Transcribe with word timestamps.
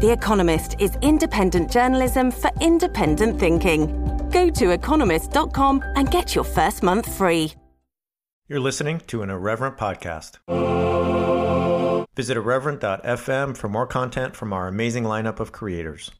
The 0.00 0.10
Economist 0.12 0.76
is 0.78 0.96
independent 1.02 1.70
journalism 1.70 2.30
for 2.30 2.50
independent 2.58 3.38
thinking. 3.38 3.86
Go 4.30 4.48
to 4.48 4.70
economist.com 4.70 5.84
and 5.94 6.10
get 6.10 6.34
your 6.34 6.44
first 6.44 6.82
month 6.82 7.06
free. 7.18 7.52
You're 8.48 8.60
listening 8.60 9.02
to 9.08 9.20
an 9.20 9.28
Irreverent 9.28 9.76
podcast. 9.76 10.38
Visit 12.16 12.38
irreverent.fm 12.38 13.54
for 13.54 13.68
more 13.68 13.86
content 13.86 14.34
from 14.34 14.54
our 14.54 14.68
amazing 14.68 15.04
lineup 15.04 15.38
of 15.38 15.52
creators. 15.52 16.10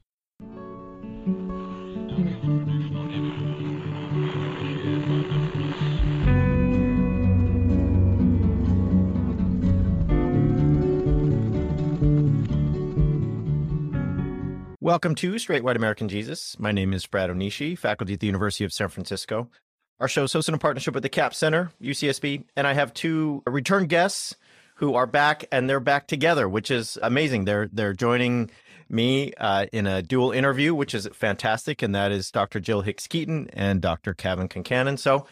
Welcome 14.82 15.14
to 15.16 15.38
Straight 15.38 15.62
White 15.62 15.76
American 15.76 16.08
Jesus. 16.08 16.58
My 16.58 16.72
name 16.72 16.94
is 16.94 17.04
Brad 17.04 17.28
Onishi, 17.28 17.76
faculty 17.76 18.14
at 18.14 18.20
the 18.20 18.26
University 18.26 18.64
of 18.64 18.72
San 18.72 18.88
Francisco. 18.88 19.50
Our 19.98 20.08
show 20.08 20.22
is 20.24 20.32
hosted 20.32 20.54
in 20.54 20.58
partnership 20.58 20.94
with 20.94 21.02
the 21.02 21.10
Capps 21.10 21.36
Center, 21.36 21.70
UCSB, 21.82 22.44
and 22.56 22.66
I 22.66 22.72
have 22.72 22.94
two 22.94 23.42
return 23.46 23.88
guests 23.88 24.36
who 24.76 24.94
are 24.94 25.06
back 25.06 25.44
and 25.52 25.68
they're 25.68 25.80
back 25.80 26.06
together, 26.06 26.48
which 26.48 26.70
is 26.70 26.98
amazing. 27.02 27.44
They're 27.44 27.68
they're 27.70 27.92
joining 27.92 28.50
me 28.88 29.34
uh, 29.34 29.66
in 29.70 29.86
a 29.86 30.00
dual 30.00 30.32
interview, 30.32 30.74
which 30.74 30.94
is 30.94 31.06
fantastic, 31.12 31.82
and 31.82 31.94
that 31.94 32.10
is 32.10 32.30
Dr. 32.30 32.58
Jill 32.58 32.80
Hicks 32.80 33.06
Keeton 33.06 33.50
and 33.52 33.82
Dr. 33.82 34.14
Cavan 34.14 34.48
Concannon. 34.48 34.98
So, 34.98 35.26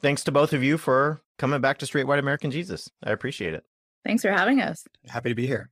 thanks 0.00 0.24
to 0.24 0.32
both 0.32 0.54
of 0.54 0.64
you 0.64 0.78
for 0.78 1.20
coming 1.38 1.60
back 1.60 1.76
to 1.80 1.86
Straight 1.86 2.06
White 2.06 2.20
American 2.20 2.50
Jesus. 2.50 2.88
I 3.02 3.10
appreciate 3.10 3.52
it. 3.52 3.64
Thanks 4.02 4.22
for 4.22 4.30
having 4.30 4.62
us. 4.62 4.86
Happy 5.06 5.28
to 5.28 5.34
be 5.34 5.46
here. 5.46 5.68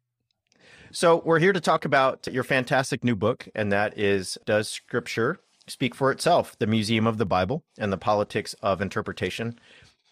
So, 0.95 1.23
we're 1.25 1.39
here 1.39 1.55
to 1.55 1.61
talk 1.61 1.87
about 1.87 2.29
your 2.31 2.45
fantastic 2.45 3.03
new 3.03 3.17
book, 3.17 3.49
and 3.55 3.73
that 3.73 3.99
is 3.99 4.37
Does 4.45 4.69
Scripture 4.69 5.41
speak 5.67 5.95
for 5.95 6.11
itself 6.11 6.55
the 6.59 6.67
Museum 6.67 7.07
of 7.07 7.17
the 7.17 7.25
Bible 7.25 7.65
and 7.79 7.91
the 7.91 7.97
Politics 7.97 8.55
of 8.61 8.83
Interpretation. 8.83 9.59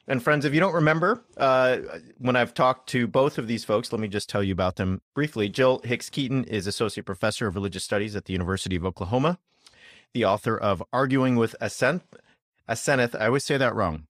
And, 0.09 0.23
friends, 0.23 0.47
if 0.47 0.55
you 0.55 0.61
don't 0.61 0.73
remember, 0.73 1.23
uh, 1.37 1.81
when 2.17 2.35
I've 2.35 2.55
talked 2.55 2.89
to 2.91 3.07
both 3.07 3.37
of 3.37 3.47
these 3.47 3.63
folks, 3.63 3.93
let 3.93 4.01
me 4.01 4.09
just 4.09 4.31
tell 4.31 4.43
you 4.43 4.55
about 4.55 4.77
them 4.77 5.03
briefly. 5.15 5.51
Jill 5.51 5.83
Hicks 5.85 6.09
Keeton 6.09 6.45
is 6.45 6.67
Associate 6.67 7.05
Professor 7.05 7.47
of 7.47 7.57
Religious 7.57 7.85
Studies 7.85 8.17
at 8.17 8.25
the 8.25 8.33
University 8.33 8.77
of 8.77 8.87
Oklahoma, 8.87 9.39
the 10.15 10.25
author 10.25 10.57
of 10.57 10.83
Arguing 10.95 11.37
with 11.37 11.55
Aseneth. 11.61 12.01
Aseneth, 12.67 13.15
I 13.21 13.27
always 13.27 13.45
say 13.45 13.59
that 13.59 13.75
wrong. 13.75 14.07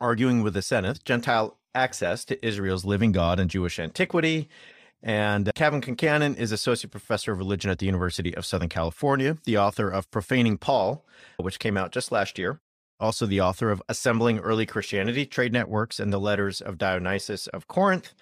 Arguing 0.00 0.42
with 0.42 0.56
Aseneth, 0.56 1.04
Gentile 1.04 1.58
Access 1.74 2.24
to 2.24 2.46
Israel's 2.46 2.86
Living 2.86 3.12
God 3.12 3.38
and 3.38 3.50
Jewish 3.50 3.78
Antiquity. 3.78 4.48
And 5.02 5.50
Cavan 5.54 5.80
Concannon 5.80 6.36
is 6.36 6.52
Associate 6.52 6.90
Professor 6.90 7.32
of 7.32 7.38
Religion 7.38 7.70
at 7.70 7.78
the 7.78 7.86
University 7.86 8.34
of 8.34 8.44
Southern 8.44 8.68
California, 8.68 9.38
the 9.44 9.56
author 9.56 9.88
of 9.88 10.10
Profaning 10.10 10.58
Paul, 10.58 11.06
which 11.38 11.58
came 11.58 11.76
out 11.76 11.92
just 11.92 12.12
last 12.12 12.38
year. 12.38 12.60
Also, 12.98 13.24
the 13.24 13.40
author 13.40 13.70
of 13.70 13.82
Assembling 13.88 14.40
Early 14.40 14.66
Christianity, 14.66 15.24
Trade 15.24 15.54
Networks, 15.54 15.98
and 15.98 16.12
the 16.12 16.20
Letters 16.20 16.60
of 16.60 16.76
Dionysius 16.76 17.46
of 17.46 17.66
Corinth. 17.66 18.12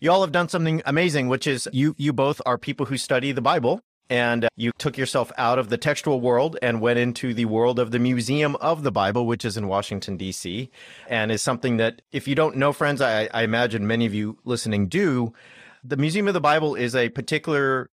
You 0.00 0.10
all 0.10 0.22
have 0.22 0.32
done 0.32 0.48
something 0.48 0.82
amazing, 0.84 1.28
which 1.28 1.46
is 1.46 1.68
you 1.72 1.94
you 1.98 2.12
both 2.12 2.42
are 2.44 2.58
people 2.58 2.86
who 2.86 2.98
study 2.98 3.30
the 3.30 3.40
Bible, 3.40 3.80
and 4.10 4.44
uh, 4.44 4.48
you 4.56 4.72
took 4.76 4.98
yourself 4.98 5.30
out 5.38 5.60
of 5.60 5.68
the 5.68 5.78
textual 5.78 6.20
world 6.20 6.58
and 6.60 6.80
went 6.80 6.98
into 6.98 7.32
the 7.32 7.44
world 7.44 7.78
of 7.78 7.92
the 7.92 8.00
Museum 8.00 8.56
of 8.56 8.82
the 8.82 8.90
Bible, 8.90 9.24
which 9.24 9.44
is 9.44 9.56
in 9.56 9.68
Washington, 9.68 10.16
D.C., 10.16 10.68
and 11.08 11.30
is 11.30 11.40
something 11.40 11.76
that, 11.76 12.02
if 12.10 12.26
you 12.26 12.34
don't 12.34 12.56
know, 12.56 12.72
friends, 12.72 13.00
I, 13.00 13.28
I 13.32 13.44
imagine 13.44 13.86
many 13.86 14.04
of 14.04 14.12
you 14.12 14.38
listening 14.44 14.88
do 14.88 15.32
the 15.84 15.96
Museum 15.98 16.26
of 16.26 16.34
the 16.34 16.40
Bible 16.40 16.74
is 16.74 16.96
a 16.96 17.10
particular 17.10 17.90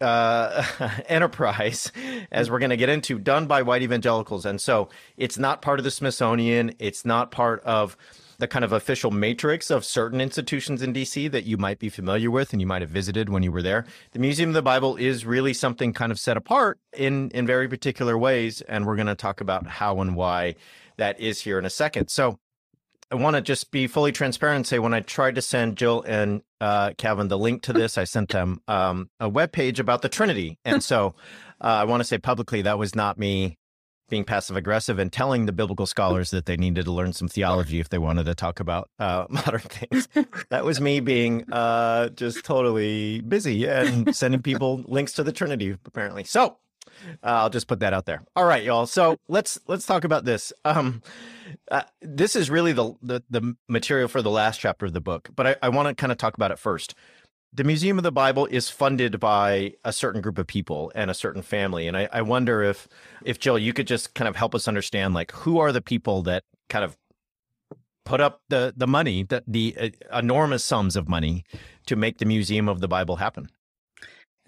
uh, 0.00 0.62
enterprise, 1.08 1.90
as 2.30 2.50
we're 2.50 2.58
going 2.58 2.70
to 2.70 2.76
get 2.76 2.90
into, 2.90 3.18
done 3.18 3.46
by 3.46 3.62
white 3.62 3.82
evangelicals. 3.82 4.44
And 4.44 4.60
so 4.60 4.90
it's 5.16 5.38
not 5.38 5.62
part 5.62 5.80
of 5.80 5.84
the 5.84 5.90
Smithsonian. 5.90 6.74
It's 6.78 7.04
not 7.04 7.30
part 7.30 7.62
of 7.64 7.96
the 8.38 8.48
kind 8.48 8.64
of 8.64 8.72
official 8.72 9.10
matrix 9.10 9.70
of 9.70 9.84
certain 9.84 10.20
institutions 10.20 10.80
in 10.80 10.94
DC 10.94 11.30
that 11.30 11.44
you 11.44 11.58
might 11.58 11.78
be 11.78 11.90
familiar 11.90 12.30
with 12.30 12.52
and 12.52 12.60
you 12.60 12.66
might 12.66 12.80
have 12.80 12.90
visited 12.90 13.28
when 13.28 13.42
you 13.42 13.52
were 13.52 13.62
there. 13.62 13.84
The 14.12 14.18
Museum 14.18 14.50
of 14.50 14.54
the 14.54 14.62
Bible 14.62 14.96
is 14.96 15.26
really 15.26 15.52
something 15.52 15.92
kind 15.92 16.10
of 16.12 16.18
set 16.18 16.36
apart 16.36 16.78
in, 16.94 17.30
in 17.30 17.46
very 17.46 17.68
particular 17.68 18.16
ways. 18.16 18.62
And 18.62 18.86
we're 18.86 18.96
going 18.96 19.08
to 19.08 19.14
talk 19.14 19.40
about 19.40 19.66
how 19.66 20.00
and 20.00 20.16
why 20.16 20.56
that 20.96 21.20
is 21.20 21.42
here 21.42 21.58
in 21.58 21.66
a 21.66 21.70
second. 21.70 22.08
So 22.08 22.38
I 23.10 23.16
want 23.16 23.34
to 23.34 23.42
just 23.42 23.70
be 23.72 23.88
fully 23.88 24.12
transparent 24.12 24.56
and 24.56 24.66
say 24.66 24.78
when 24.78 24.94
I 24.94 25.00
tried 25.00 25.34
to 25.34 25.42
send 25.42 25.76
Jill 25.76 26.04
and 26.06 26.42
uh, 26.60 26.92
Cavan 26.96 27.28
the 27.28 27.38
link 27.38 27.62
to 27.62 27.72
this, 27.72 27.98
I 27.98 28.04
sent 28.04 28.30
them 28.30 28.60
um, 28.68 29.10
a 29.18 29.28
web 29.28 29.50
page 29.50 29.80
about 29.80 30.02
the 30.02 30.08
Trinity, 30.08 30.58
and 30.64 30.82
so 30.82 31.14
uh, 31.60 31.66
I 31.66 31.84
want 31.84 32.00
to 32.00 32.04
say 32.04 32.18
publicly 32.18 32.62
that 32.62 32.78
was 32.78 32.94
not 32.94 33.18
me 33.18 33.58
being 34.10 34.24
passive 34.24 34.56
aggressive 34.56 34.98
and 34.98 35.12
telling 35.12 35.46
the 35.46 35.52
biblical 35.52 35.86
scholars 35.86 36.30
that 36.32 36.44
they 36.44 36.56
needed 36.56 36.84
to 36.84 36.92
learn 36.92 37.12
some 37.12 37.28
theology 37.28 37.80
if 37.80 37.88
they 37.88 37.98
wanted 37.98 38.26
to 38.26 38.34
talk 38.34 38.60
about 38.60 38.90
uh, 38.98 39.24
modern 39.30 39.60
things. 39.60 40.08
that 40.50 40.64
was 40.64 40.80
me 40.80 41.00
being 41.00 41.50
uh, 41.52 42.08
just 42.10 42.44
totally 42.44 43.20
busy 43.22 43.66
and 43.66 44.14
sending 44.14 44.42
people 44.42 44.84
links 44.86 45.12
to 45.12 45.22
the 45.22 45.32
Trinity, 45.32 45.76
apparently. 45.86 46.24
So 46.24 46.58
I'll 47.22 47.50
just 47.50 47.66
put 47.66 47.80
that 47.80 47.92
out 47.92 48.06
there. 48.06 48.22
All 48.36 48.44
right, 48.44 48.62
y'all. 48.62 48.86
So 48.86 49.16
let's 49.28 49.58
let's 49.66 49.86
talk 49.86 50.04
about 50.04 50.24
this. 50.24 50.52
Um, 50.64 51.02
uh, 51.70 51.82
this 52.00 52.36
is 52.36 52.50
really 52.50 52.72
the, 52.72 52.94
the, 53.02 53.22
the 53.30 53.56
material 53.68 54.08
for 54.08 54.22
the 54.22 54.30
last 54.30 54.60
chapter 54.60 54.86
of 54.86 54.92
the 54.92 55.00
book, 55.00 55.30
but 55.34 55.46
I, 55.46 55.56
I 55.62 55.68
want 55.68 55.88
to 55.88 55.94
kind 55.94 56.12
of 56.12 56.18
talk 56.18 56.34
about 56.34 56.50
it 56.50 56.58
first. 56.58 56.94
The 57.52 57.64
Museum 57.64 57.98
of 57.98 58.04
the 58.04 58.12
Bible 58.12 58.46
is 58.46 58.68
funded 58.68 59.18
by 59.18 59.74
a 59.84 59.92
certain 59.92 60.20
group 60.20 60.38
of 60.38 60.46
people 60.46 60.92
and 60.94 61.10
a 61.10 61.14
certain 61.14 61.42
family, 61.42 61.88
and 61.88 61.96
I, 61.96 62.08
I 62.12 62.22
wonder 62.22 62.62
if 62.62 62.86
if 63.24 63.40
Jill, 63.40 63.58
you 63.58 63.72
could 63.72 63.88
just 63.88 64.14
kind 64.14 64.28
of 64.28 64.36
help 64.36 64.54
us 64.54 64.68
understand, 64.68 65.14
like, 65.14 65.32
who 65.32 65.58
are 65.58 65.72
the 65.72 65.82
people 65.82 66.22
that 66.22 66.44
kind 66.68 66.84
of 66.84 66.96
put 68.04 68.20
up 68.20 68.42
the 68.48 68.72
the 68.76 68.86
money, 68.86 69.24
the 69.24 69.42
the 69.46 69.76
uh, 69.80 70.18
enormous 70.18 70.64
sums 70.64 70.94
of 70.94 71.08
money 71.08 71.44
to 71.86 71.96
make 71.96 72.18
the 72.18 72.24
Museum 72.24 72.68
of 72.68 72.80
the 72.80 72.88
Bible 72.88 73.16
happen. 73.16 73.48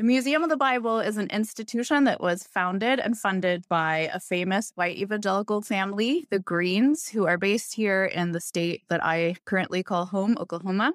The 0.03 0.09
Museum 0.09 0.43
of 0.43 0.49
the 0.49 0.57
Bible 0.57 0.99
is 0.99 1.17
an 1.17 1.29
institution 1.31 2.03
that 2.05 2.21
was 2.21 2.43
founded 2.43 2.99
and 2.99 3.17
funded 3.17 3.69
by 3.69 4.11
a 4.13 4.19
famous 4.19 4.73
white 4.75 4.97
evangelical 4.97 5.63
family, 5.63 6.27
the 6.29 6.41
Greens, 6.41 7.07
who 7.07 7.25
are 7.29 7.39
based 7.39 7.73
here 7.73 8.07
in 8.07 8.33
the 8.33 8.41
state 8.41 8.83
that 8.89 9.01
I 9.05 9.37
currently 9.45 9.85
call 9.85 10.07
home, 10.07 10.37
Oklahoma. 10.41 10.95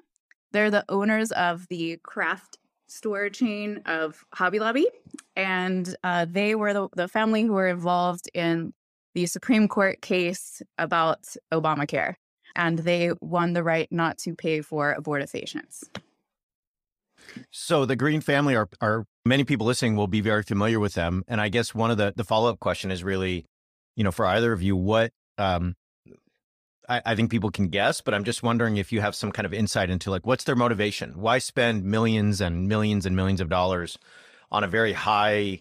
They're 0.52 0.70
the 0.70 0.84
owners 0.90 1.32
of 1.32 1.66
the 1.68 1.96
craft 2.02 2.58
store 2.86 3.30
chain 3.30 3.80
of 3.86 4.22
Hobby 4.34 4.58
Lobby, 4.58 4.88
and 5.34 5.96
uh, 6.04 6.26
they 6.28 6.54
were 6.54 6.74
the, 6.74 6.88
the 6.94 7.08
family 7.08 7.44
who 7.44 7.54
were 7.54 7.68
involved 7.68 8.28
in 8.34 8.74
the 9.14 9.24
Supreme 9.24 9.68
Court 9.68 10.02
case 10.02 10.60
about 10.76 11.34
Obamacare, 11.50 12.16
and 12.54 12.80
they 12.80 13.12
won 13.22 13.54
the 13.54 13.62
right 13.62 13.90
not 13.90 14.18
to 14.18 14.34
pay 14.34 14.60
for 14.60 14.94
abortifacients. 15.00 15.84
So 17.50 17.84
the 17.84 17.96
Green 17.96 18.20
family 18.20 18.54
are 18.56 18.68
are 18.80 19.04
many 19.24 19.44
people 19.44 19.66
listening 19.66 19.96
will 19.96 20.06
be 20.06 20.20
very 20.20 20.42
familiar 20.42 20.80
with 20.80 20.94
them, 20.94 21.24
and 21.28 21.40
I 21.40 21.48
guess 21.48 21.74
one 21.74 21.90
of 21.90 21.96
the 21.96 22.12
the 22.16 22.24
follow 22.24 22.50
up 22.50 22.60
question 22.60 22.90
is 22.90 23.04
really, 23.04 23.46
you 23.96 24.04
know, 24.04 24.12
for 24.12 24.26
either 24.26 24.52
of 24.52 24.62
you, 24.62 24.76
what 24.76 25.12
um, 25.38 25.74
I, 26.88 27.02
I 27.04 27.14
think 27.14 27.30
people 27.30 27.50
can 27.50 27.68
guess, 27.68 28.00
but 28.00 28.14
I'm 28.14 28.24
just 28.24 28.42
wondering 28.42 28.76
if 28.76 28.92
you 28.92 29.00
have 29.00 29.14
some 29.14 29.30
kind 29.30 29.46
of 29.46 29.52
insight 29.52 29.90
into 29.90 30.10
like 30.10 30.26
what's 30.26 30.44
their 30.44 30.56
motivation? 30.56 31.20
Why 31.20 31.38
spend 31.38 31.84
millions 31.84 32.40
and 32.40 32.68
millions 32.68 33.06
and 33.06 33.14
millions 33.14 33.40
of 33.40 33.48
dollars 33.48 33.98
on 34.50 34.64
a 34.64 34.68
very 34.68 34.94
high 34.94 35.60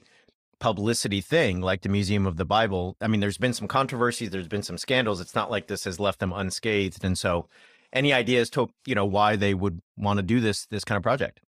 publicity 0.59 1.21
thing 1.21 1.61
like 1.61 1.81
the 1.81 1.89
Museum 1.89 2.25
of 2.25 2.37
the 2.37 2.45
Bible? 2.45 2.95
I 3.01 3.07
mean, 3.07 3.19
there's 3.19 3.37
been 3.37 3.53
some 3.53 3.67
controversies, 3.67 4.29
there's 4.29 4.47
been 4.47 4.63
some 4.63 4.77
scandals. 4.77 5.21
It's 5.21 5.35
not 5.35 5.51
like 5.51 5.67
this 5.67 5.83
has 5.83 5.99
left 5.99 6.19
them 6.19 6.33
unscathed, 6.33 7.03
and 7.03 7.17
so 7.17 7.47
any 7.93 8.13
ideas 8.13 8.49
to 8.51 8.69
you 8.85 8.95
know 8.95 9.05
why 9.05 9.35
they 9.35 9.53
would 9.53 9.81
want 9.97 10.17
to 10.17 10.23
do 10.23 10.39
this 10.39 10.65
this 10.67 10.83
kind 10.83 10.97
of 10.97 11.03
project? 11.03 11.41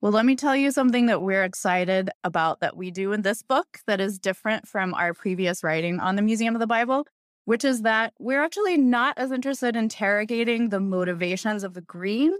Well, 0.00 0.12
let 0.12 0.26
me 0.26 0.36
tell 0.36 0.54
you 0.54 0.70
something 0.70 1.06
that 1.06 1.22
we're 1.22 1.42
excited 1.42 2.08
about 2.22 2.60
that 2.60 2.76
we 2.76 2.92
do 2.92 3.12
in 3.12 3.22
this 3.22 3.42
book 3.42 3.80
that 3.88 4.00
is 4.00 4.20
different 4.20 4.68
from 4.68 4.94
our 4.94 5.12
previous 5.12 5.64
writing 5.64 5.98
on 5.98 6.14
the 6.14 6.22
Museum 6.22 6.54
of 6.54 6.60
the 6.60 6.68
Bible, 6.68 7.04
which 7.46 7.64
is 7.64 7.82
that 7.82 8.12
we're 8.20 8.40
actually 8.40 8.76
not 8.76 9.18
as 9.18 9.32
interested 9.32 9.74
in 9.74 9.84
interrogating 9.84 10.68
the 10.68 10.78
motivations 10.78 11.64
of 11.64 11.74
the 11.74 11.80
Greens 11.80 12.38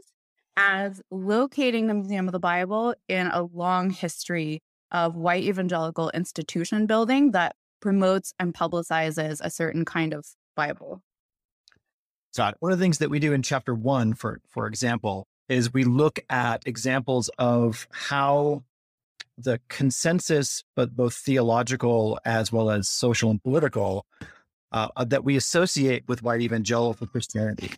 as 0.56 1.02
locating 1.10 1.88
the 1.88 1.94
Museum 1.94 2.28
of 2.28 2.32
the 2.32 2.38
Bible 2.38 2.94
in 3.08 3.26
a 3.26 3.42
long 3.42 3.90
history 3.90 4.62
of 4.92 5.16
white 5.16 5.42
evangelical 5.42 6.10
institution 6.10 6.86
building 6.86 7.32
that 7.32 7.56
promotes 7.80 8.32
and 8.38 8.54
publicizes 8.54 9.40
a 9.42 9.50
certain 9.50 9.84
kind 9.84 10.14
of 10.14 10.26
Bible. 10.54 11.02
It. 12.36 12.54
One 12.60 12.70
of 12.70 12.78
the 12.78 12.84
things 12.84 12.98
that 12.98 13.10
we 13.10 13.18
do 13.18 13.32
in 13.32 13.42
chapter 13.42 13.74
one, 13.74 14.14
for 14.14 14.40
for 14.48 14.68
example, 14.68 15.26
is 15.48 15.72
we 15.72 15.84
look 15.84 16.20
at 16.28 16.66
examples 16.66 17.30
of 17.38 17.86
how 17.90 18.64
the 19.36 19.60
consensus, 19.68 20.64
but 20.74 20.96
both 20.96 21.14
theological 21.14 22.18
as 22.24 22.52
well 22.52 22.70
as 22.70 22.88
social 22.88 23.30
and 23.30 23.42
political, 23.42 24.04
uh, 24.72 24.88
that 25.04 25.24
we 25.24 25.36
associate 25.36 26.04
with 26.08 26.22
white 26.22 26.40
evangelical 26.40 27.06
Christianity. 27.06 27.72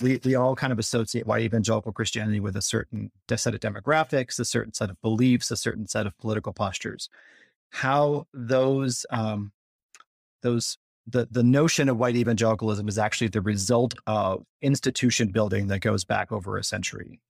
We, 0.00 0.18
we 0.24 0.34
all 0.34 0.56
kind 0.56 0.72
of 0.72 0.78
associate 0.78 1.26
white 1.26 1.42
evangelical 1.42 1.92
Christianity 1.92 2.40
with 2.40 2.56
a 2.56 2.62
certain 2.62 3.12
set 3.28 3.54
of 3.54 3.60
demographics, 3.60 4.40
a 4.40 4.44
certain 4.44 4.72
set 4.72 4.88
of 4.88 5.00
beliefs, 5.02 5.50
a 5.50 5.56
certain 5.58 5.86
set 5.86 6.06
of 6.06 6.16
political 6.16 6.54
postures. 6.54 7.10
How 7.68 8.26
those 8.32 9.04
um, 9.10 9.52
those 10.42 10.78
the 11.06 11.28
the 11.30 11.42
notion 11.42 11.88
of 11.88 11.98
white 11.98 12.16
evangelicalism 12.16 12.88
is 12.88 12.98
actually 12.98 13.28
the 13.28 13.40
result 13.42 13.94
of 14.06 14.44
institution 14.62 15.28
building 15.28 15.68
that 15.68 15.80
goes 15.80 16.04
back 16.04 16.32
over 16.32 16.56
a 16.56 16.64
century, 16.64 17.20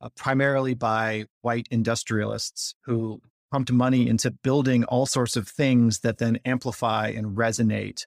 uh, 0.00 0.08
primarily 0.16 0.74
by 0.74 1.26
white 1.42 1.68
industrialists 1.70 2.74
who 2.84 3.20
pumped 3.50 3.72
money 3.72 4.08
into 4.08 4.30
building 4.30 4.84
all 4.84 5.06
sorts 5.06 5.36
of 5.36 5.48
things 5.48 6.00
that 6.00 6.18
then 6.18 6.38
amplify 6.44 7.08
and 7.08 7.36
resonate 7.36 8.04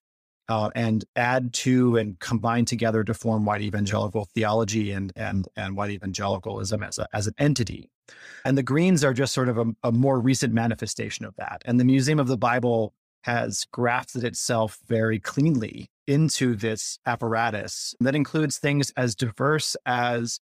uh, 0.49 0.69
and 0.75 1.05
add 1.15 1.53
to 1.53 1.97
and 1.97 2.19
combine 2.19 2.65
together 2.65 3.03
to 3.03 3.13
form 3.13 3.45
white 3.45 3.61
evangelical 3.61 4.25
theology 4.25 4.91
and 4.91 5.13
and 5.15 5.47
and 5.55 5.75
white 5.75 5.91
evangelicalism 5.91 6.83
as 6.83 6.97
a, 6.97 7.07
as 7.13 7.27
an 7.27 7.33
entity. 7.37 7.89
And 8.43 8.57
the 8.57 8.63
Greens 8.63 9.03
are 9.03 9.13
just 9.13 9.33
sort 9.33 9.47
of 9.47 9.57
a, 9.57 9.65
a 9.83 9.91
more 9.91 10.19
recent 10.19 10.53
manifestation 10.53 11.25
of 11.25 11.35
that. 11.37 11.61
And 11.65 11.79
the 11.79 11.85
Museum 11.85 12.19
of 12.19 12.27
the 12.27 12.37
Bible 12.37 12.93
has 13.23 13.65
grafted 13.71 14.23
itself 14.23 14.79
very 14.87 15.19
cleanly 15.19 15.87
into 16.07 16.55
this 16.55 16.99
apparatus 17.05 17.95
that 17.99 18.15
includes 18.15 18.57
things 18.57 18.91
as 18.97 19.15
diverse 19.15 19.75
as 19.85 20.39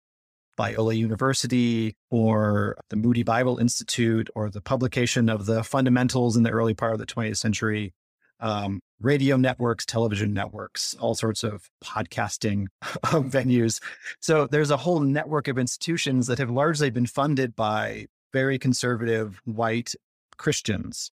Biola 0.59 0.97
University 0.97 1.95
or 2.11 2.77
the 2.89 2.97
Moody 2.97 3.23
Bible 3.23 3.59
Institute 3.59 4.31
or 4.35 4.51
the 4.51 4.61
publication 4.61 5.29
of 5.29 5.47
the 5.47 5.63
fundamentals 5.63 6.37
in 6.37 6.43
the 6.43 6.51
early 6.51 6.75
part 6.75 6.93
of 6.93 6.99
the 6.99 7.07
20th 7.07 7.37
century, 7.37 7.93
um, 8.41 8.81
radio 9.01 9.37
networks, 9.37 9.85
television 9.85 10.33
networks, 10.33 10.95
all 10.95 11.15
sorts 11.15 11.45
of 11.45 11.69
podcasting 11.85 12.67
venues. 12.83 13.81
So 14.21 14.47
there's 14.47 14.71
a 14.71 14.79
whole 14.79 15.01
network 15.01 15.49
of 15.49 15.59
institutions 15.59 16.27
that 16.29 16.39
have 16.39 16.51
largely 16.51 16.91
been 16.91 17.07
funded 17.07 17.55
by 17.55 18.07
very 18.33 18.59
conservative 18.59 19.41
white 19.45 19.95
Christians 20.39 21.11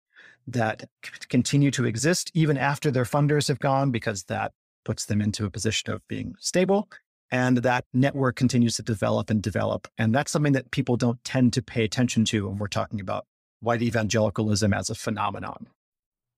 that 0.47 0.89
continue 1.29 1.71
to 1.73 1.85
exist 1.85 2.31
even 2.35 2.57
after 2.57 2.91
their 2.91 3.05
funders 3.05 3.49
have 3.49 3.59
gone, 3.59 3.91
because 3.91 4.25
that 4.25 4.53
puts 4.85 5.07
them 5.07 5.21
into 5.21 5.45
a 5.45 5.51
position 5.51 5.93
of 5.93 6.07
being 6.09 6.35
stable. 6.39 6.89
And 7.31 7.59
that 7.59 7.87
network 7.95 8.37
continues 8.37 8.77
to 8.77 8.83
develop 8.83 9.31
and 9.31 9.43
develop. 9.43 9.89
And 9.97 10.15
that's 10.15 10.31
something 10.31 10.53
that 10.53 10.71
people 10.71 10.97
don't 10.97 11.23
tend 11.25 11.55
to 11.55 11.63
pay 11.63 11.83
attention 11.83 12.25
to 12.27 12.49
when 12.49 12.59
we're 12.59 12.69
talking 12.69 13.01
about 13.01 13.27
white 13.61 13.81
evangelicalism 13.81 14.75
as 14.75 14.91
a 14.91 14.95
phenomenon. 14.95 15.69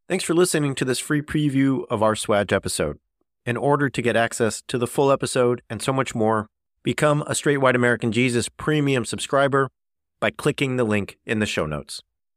Thanks 0.08 0.22
for 0.22 0.34
listening 0.34 0.74
to 0.76 0.84
this 0.84 0.98
free 0.98 1.22
preview 1.22 1.84
of 1.90 2.02
our 2.02 2.14
Swag 2.14 2.52
episode. 2.52 2.98
In 3.46 3.56
order 3.56 3.88
to 3.88 4.02
get 4.02 4.16
access 4.16 4.62
to 4.68 4.78
the 4.78 4.86
full 4.86 5.10
episode 5.10 5.62
and 5.68 5.82
so 5.82 5.92
much 5.92 6.14
more, 6.14 6.48
become 6.82 7.22
a 7.26 7.34
Straight 7.34 7.58
White 7.58 7.74
American 7.74 8.12
Jesus 8.12 8.48
premium 8.48 9.04
subscriber 9.04 9.70
by 10.20 10.30
clicking 10.30 10.76
the 10.76 10.84
link 10.84 11.18
in 11.26 11.38
the 11.38 11.46
show 11.46 11.66
notes. 11.66 12.02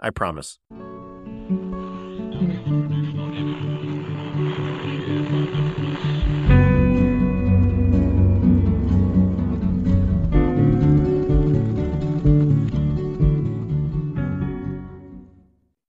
I 0.00 0.10
promise. 0.10 0.58